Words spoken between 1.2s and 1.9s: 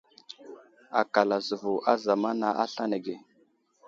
azəvo